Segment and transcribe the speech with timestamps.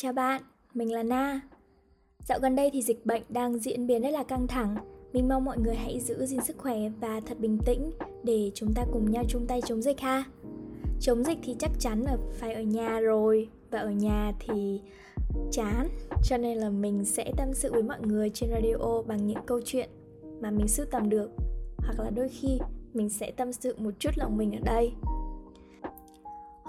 [0.00, 0.42] Chào bạn,
[0.74, 1.40] mình là Na.
[2.28, 4.76] Dạo gần đây thì dịch bệnh đang diễn biến rất là căng thẳng.
[5.12, 7.90] Mình mong mọi người hãy giữ gìn sức khỏe và thật bình tĩnh
[8.22, 10.24] để chúng ta cùng nhau chung tay chống dịch ha.
[11.00, 14.80] Chống dịch thì chắc chắn là phải ở nhà rồi và ở nhà thì
[15.52, 15.88] chán
[16.24, 19.60] cho nên là mình sẽ tâm sự với mọi người trên radio bằng những câu
[19.64, 19.90] chuyện
[20.40, 21.30] mà mình sưu tầm được
[21.78, 22.58] hoặc là đôi khi
[22.94, 24.92] mình sẽ tâm sự một chút lòng mình ở đây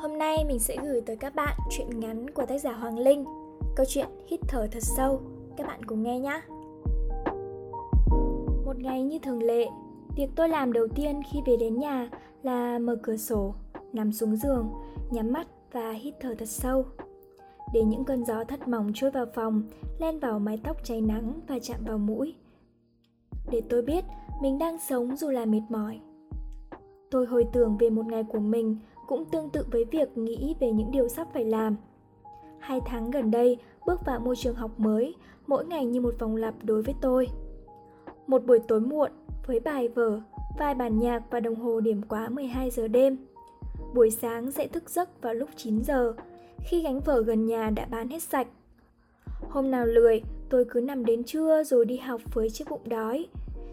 [0.01, 3.25] Hôm nay mình sẽ gửi tới các bạn chuyện ngắn của tác giả Hoàng Linh
[3.75, 5.21] Câu chuyện hít thở thật sâu
[5.57, 6.41] Các bạn cùng nghe nhé
[8.65, 9.65] Một ngày như thường lệ
[10.15, 12.09] Việc tôi làm đầu tiên khi về đến nhà
[12.43, 13.53] là mở cửa sổ,
[13.93, 14.69] nằm xuống giường,
[15.11, 16.85] nhắm mắt và hít thở thật sâu
[17.73, 19.63] để những cơn gió thật mỏng trôi vào phòng,
[19.99, 22.35] len vào mái tóc cháy nắng và chạm vào mũi.
[23.51, 24.03] Để tôi biết
[24.41, 25.99] mình đang sống dù là mệt mỏi.
[27.11, 28.77] Tôi hồi tưởng về một ngày của mình
[29.09, 31.75] cũng tương tự với việc nghĩ về những điều sắp phải làm.
[32.59, 35.15] Hai tháng gần đây, bước vào môi trường học mới,
[35.47, 37.27] mỗi ngày như một vòng lặp đối với tôi.
[38.27, 39.11] Một buổi tối muộn,
[39.47, 40.21] với bài vở,
[40.59, 43.17] vài bản nhạc và đồng hồ điểm quá 12 giờ đêm.
[43.93, 46.13] Buổi sáng sẽ thức giấc vào lúc 9 giờ,
[46.65, 48.47] khi gánh vở gần nhà đã bán hết sạch.
[49.49, 53.27] Hôm nào lười, tôi cứ nằm đến trưa rồi đi học với chiếc bụng đói.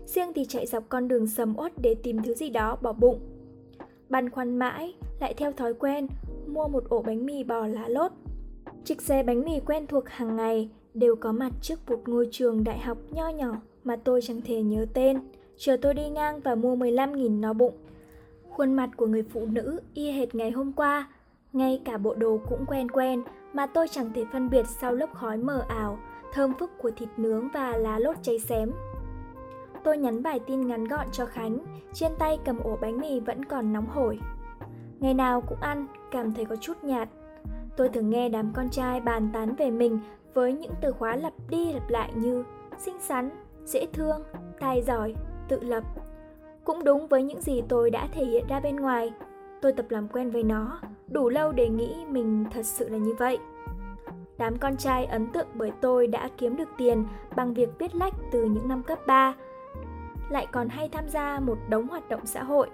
[0.06, 3.20] Riêng thì chạy dọc con đường sầm uất để tìm thứ gì đó bỏ bụng.
[4.08, 6.06] Băn khoăn mãi, lại theo thói quen,
[6.46, 8.12] mua một ổ bánh mì bò lá lốt.
[8.84, 12.64] Chiếc xe bánh mì quen thuộc hàng ngày đều có mặt trước một ngôi trường
[12.64, 15.20] đại học nho nhỏ mà tôi chẳng thể nhớ tên.
[15.56, 17.74] Chờ tôi đi ngang và mua 15.000 no bụng.
[18.50, 21.08] Khuôn mặt của người phụ nữ y hệt ngày hôm qua,
[21.52, 25.14] ngay cả bộ đồ cũng quen quen mà tôi chẳng thể phân biệt sau lớp
[25.14, 25.98] khói mờ ảo,
[26.32, 28.72] thơm phức của thịt nướng và lá lốt cháy xém.
[29.86, 31.58] Tôi nhắn bài tin ngắn gọn cho Khánh,
[31.92, 34.18] trên tay cầm ổ bánh mì vẫn còn nóng hổi.
[35.00, 37.08] Ngày nào cũng ăn, cảm thấy có chút nhạt.
[37.76, 39.98] Tôi thường nghe đám con trai bàn tán về mình
[40.34, 42.44] với những từ khóa lặp đi lặp lại như
[42.78, 43.30] xinh xắn,
[43.64, 44.22] dễ thương,
[44.60, 45.14] tài giỏi,
[45.48, 45.84] tự lập.
[46.64, 49.12] Cũng đúng với những gì tôi đã thể hiện ra bên ngoài.
[49.60, 53.14] Tôi tập làm quen với nó, đủ lâu để nghĩ mình thật sự là như
[53.18, 53.38] vậy.
[54.38, 57.04] Đám con trai ấn tượng bởi tôi đã kiếm được tiền
[57.36, 59.34] bằng việc viết lách từ những năm cấp 3,
[60.30, 62.68] lại còn hay tham gia một đống hoạt động xã hội.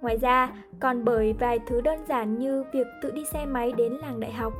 [0.00, 3.92] Ngoài ra, còn bởi vài thứ đơn giản như việc tự đi xe máy đến
[3.92, 4.52] làng đại học.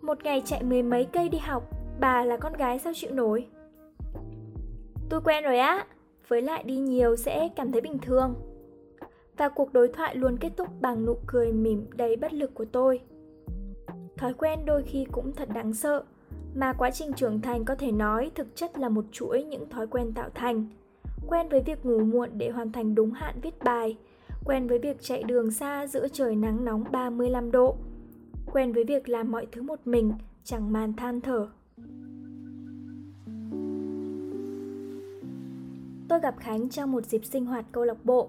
[0.00, 3.46] Một ngày chạy mười mấy cây đi học, bà là con gái sao chịu nổi?
[5.08, 5.86] Tôi quen rồi á,
[6.28, 8.34] với lại đi nhiều sẽ cảm thấy bình thường.
[9.36, 12.64] Và cuộc đối thoại luôn kết thúc bằng nụ cười mỉm đầy bất lực của
[12.64, 13.00] tôi.
[14.16, 16.04] Thói quen đôi khi cũng thật đáng sợ,
[16.54, 19.86] mà quá trình trưởng thành có thể nói thực chất là một chuỗi những thói
[19.86, 20.66] quen tạo thành
[21.28, 23.96] quen với việc ngủ muộn để hoàn thành đúng hạn viết bài,
[24.44, 27.76] quen với việc chạy đường xa giữa trời nắng nóng 35 độ,
[28.52, 30.12] quen với việc làm mọi thứ một mình,
[30.44, 31.48] chẳng màn than thở.
[36.08, 38.28] Tôi gặp Khánh trong một dịp sinh hoạt câu lạc bộ.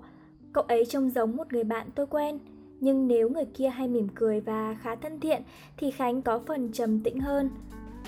[0.53, 2.39] Cậu ấy trông giống một người bạn tôi quen,
[2.79, 5.41] nhưng nếu người kia hay mỉm cười và khá thân thiện
[5.77, 7.49] thì Khánh có phần trầm tĩnh hơn.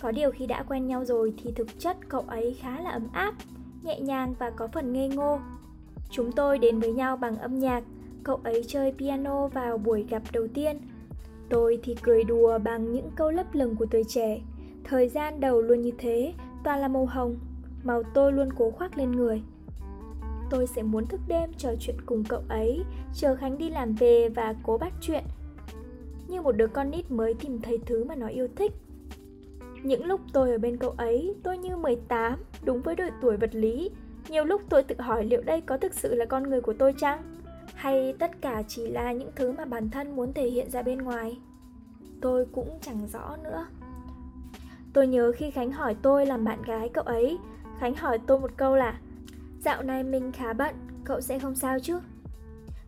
[0.02, 3.08] Có điều khi đã quen nhau rồi thì thực chất cậu ấy khá là ấm
[3.14, 3.36] áp,
[3.84, 5.40] nhẹ nhàng và có phần ngây ngô.
[6.10, 7.84] Chúng tôi đến với nhau bằng âm nhạc,
[8.24, 10.78] cậu ấy chơi piano vào buổi gặp đầu tiên.
[11.50, 14.42] Tôi thì cười đùa bằng những câu lấp lửng của tuổi trẻ.
[14.84, 16.34] Thời gian đầu luôn như thế,
[16.64, 17.36] toàn là màu hồng,
[17.84, 19.42] màu tôi luôn cố khoác lên người.
[20.50, 24.30] Tôi sẽ muốn thức đêm trò chuyện cùng cậu ấy, chờ Khánh đi làm về
[24.30, 25.24] và cố bắt chuyện.
[26.28, 28.72] Như một đứa con nít mới tìm thấy thứ mà nó yêu thích.
[29.84, 33.56] Những lúc tôi ở bên cậu ấy, tôi như 18, đúng với độ tuổi vật
[33.56, 33.90] lý.
[34.30, 36.94] Nhiều lúc tôi tự hỏi liệu đây có thực sự là con người của tôi
[36.98, 37.22] chăng?
[37.76, 40.98] Hay tất cả chỉ là những thứ mà bản thân muốn thể hiện ra bên
[40.98, 41.40] ngoài?
[42.22, 43.66] Tôi cũng chẳng rõ nữa.
[44.94, 47.38] Tôi nhớ khi Khánh hỏi tôi làm bạn gái cậu ấy,
[47.80, 49.00] Khánh hỏi tôi một câu là
[49.60, 52.00] Dạo này mình khá bận, cậu sẽ không sao chứ?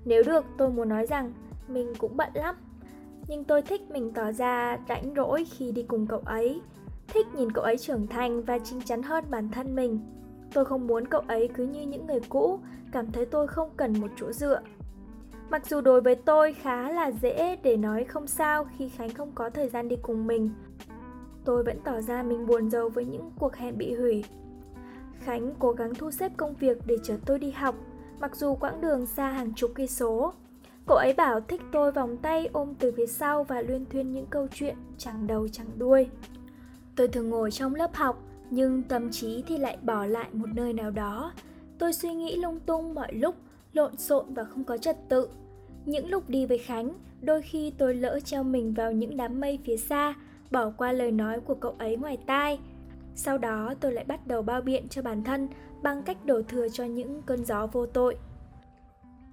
[0.06, 1.34] Nếu được, tôi muốn nói rằng
[1.68, 2.56] mình cũng bận lắm.
[3.28, 6.62] Nhưng tôi thích mình tỏ ra rãnh rỗi khi đi cùng cậu ấy
[7.14, 10.00] thích nhìn cậu ấy trưởng thành và chín chắn hơn bản thân mình.
[10.54, 12.60] Tôi không muốn cậu ấy cứ như những người cũ,
[12.92, 14.62] cảm thấy tôi không cần một chỗ dựa.
[15.50, 19.32] Mặc dù đối với tôi khá là dễ để nói không sao khi Khánh không
[19.36, 20.50] có thời gian đi cùng mình,
[21.46, 24.26] tôi vẫn tỏ ra mình buồn rầu với những cuộc hẹn bị hủy.
[25.20, 27.76] Khánh cố gắng thu xếp công việc để chở tôi đi học,
[28.20, 30.34] mặc dù quãng đường xa hàng chục cây số.
[30.88, 34.26] Cậu ấy bảo thích tôi vòng tay ôm từ phía sau và luyên thuyên những
[34.26, 36.08] câu chuyện chẳng đầu chẳng đuôi.
[36.96, 40.74] Tôi thường ngồi trong lớp học, nhưng tâm trí thì lại bỏ lại một nơi
[40.74, 41.34] nào đó.
[41.78, 43.36] Tôi suy nghĩ lung tung mọi lúc,
[43.74, 45.30] lộn xộn và không có trật tự.
[45.86, 49.60] Những lúc đi với Khánh, đôi khi tôi lỡ treo mình vào những đám mây
[49.66, 50.14] phía xa,
[50.52, 52.60] bỏ qua lời nói của cậu ấy ngoài tai.
[53.16, 55.48] Sau đó tôi lại bắt đầu bao biện cho bản thân
[55.84, 58.18] bằng cách đổ thừa cho những cơn gió vô tội.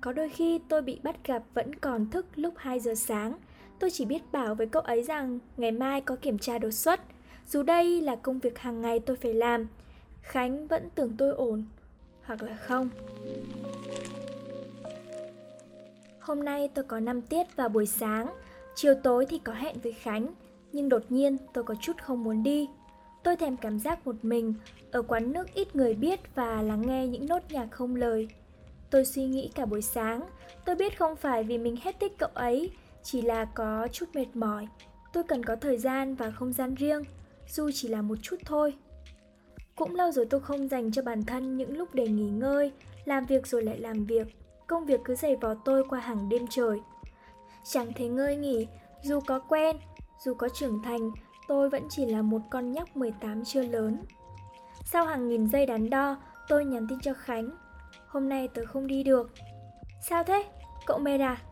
[0.01, 3.33] Có đôi khi tôi bị bắt gặp vẫn còn thức lúc 2 giờ sáng.
[3.79, 7.01] Tôi chỉ biết bảo với cậu ấy rằng ngày mai có kiểm tra đột xuất.
[7.51, 9.67] Dù đây là công việc hàng ngày tôi phải làm,
[10.23, 11.65] Khánh vẫn tưởng tôi ổn,
[12.23, 12.89] hoặc là không.
[16.21, 18.27] Hôm nay tôi có 5 tiết vào buổi sáng,
[18.75, 20.27] chiều tối thì có hẹn với Khánh,
[20.73, 22.69] nhưng đột nhiên tôi có chút không muốn đi.
[23.23, 24.55] Tôi thèm cảm giác một mình,
[24.91, 28.29] ở quán nước ít người biết và lắng nghe những nốt nhạc không lời.
[28.91, 30.23] Tôi suy nghĩ cả buổi sáng,
[30.65, 32.71] tôi biết không phải vì mình hết thích cậu ấy,
[33.03, 34.69] chỉ là có chút mệt mỏi.
[35.13, 37.05] Tôi cần có thời gian và không gian riêng,
[37.51, 38.75] dù chỉ là một chút thôi.
[39.77, 42.73] Cũng lâu rồi tôi không dành cho bản thân những lúc để nghỉ ngơi,
[43.05, 44.27] làm việc rồi lại làm việc.
[44.67, 46.81] Công việc cứ dày vò tôi qua hàng đêm trời.
[47.65, 48.67] Chẳng thấy ngơi nghỉ,
[49.03, 49.77] dù có quen,
[50.25, 51.11] dù có trưởng thành,
[51.49, 54.03] tôi vẫn chỉ là một con nhóc 18 chưa lớn.
[54.85, 56.17] Sau hàng nghìn giây đắn đo,
[56.49, 57.51] tôi nhắn tin cho Khánh.
[58.07, 59.31] Hôm nay tớ không đi được.
[60.09, 60.45] Sao thế?
[60.87, 61.43] Cậu mệt à?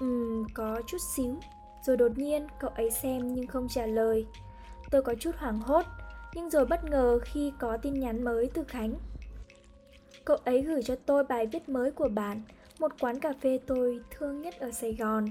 [0.00, 1.34] Ừm, có chút xíu.
[1.82, 4.26] Rồi đột nhiên cậu ấy xem nhưng không trả lời.
[4.90, 5.84] Tôi có chút hoảng hốt,
[6.34, 8.94] nhưng rồi bất ngờ khi có tin nhắn mới từ Khánh.
[10.24, 12.42] Cậu ấy gửi cho tôi bài viết mới của bạn,
[12.78, 15.24] một quán cà phê tôi thương nhất ở Sài Gòn.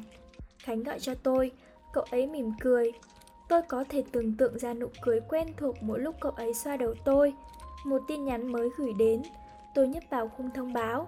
[0.58, 1.52] Khánh gọi cho tôi,
[1.94, 2.92] cậu ấy mỉm cười.
[3.50, 6.78] Tôi có thể tưởng tượng ra nụ cười quen thuộc mỗi lúc cậu ấy xoa
[6.78, 7.34] đầu tôi.
[7.86, 9.22] Một tin nhắn mới gửi đến,
[9.76, 11.08] tôi nhấp vào khung thông báo.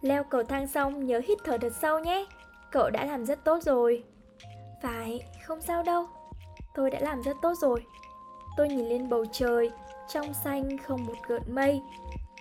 [0.00, 2.26] Leo cầu thang xong nhớ hít thở thật sâu nhé,
[2.70, 4.04] cậu đã làm rất tốt rồi.
[4.82, 6.06] Phải, không sao đâu,
[6.74, 7.86] tôi đã làm rất tốt rồi.
[8.56, 9.70] Tôi nhìn lên bầu trời,
[10.08, 11.82] trong xanh không một gợn mây.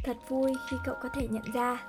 [0.03, 1.83] Thật vui khi cậu có thể nhận ra.